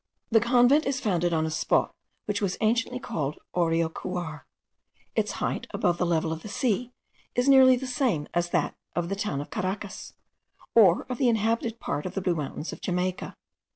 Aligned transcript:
The 0.31 0.39
convent 0.39 0.87
is 0.87 0.99
founded 0.99 1.31
on 1.31 1.45
a 1.45 1.51
spot 1.51 1.93
which 2.25 2.41
was 2.41 2.57
anciently 2.59 2.99
called 2.99 3.37
Areocuar. 3.55 4.45
Its 5.15 5.33
height 5.33 5.67
above 5.69 5.99
the 5.99 6.07
level 6.07 6.31
of 6.33 6.41
the 6.41 6.49
sea 6.49 6.91
is 7.35 7.47
nearly 7.47 7.75
the 7.75 7.85
same 7.85 8.27
as 8.33 8.49
that 8.49 8.73
of 8.95 9.09
the 9.09 9.15
town 9.15 9.41
of 9.41 9.51
Caracas, 9.51 10.15
or 10.73 11.03
of 11.07 11.19
the 11.19 11.29
inhabited 11.29 11.79
part 11.79 12.07
of 12.07 12.15
the 12.15 12.21
Blue 12.21 12.33
Mountains 12.33 12.73
of 12.73 12.81
Jamaica. 12.81 13.35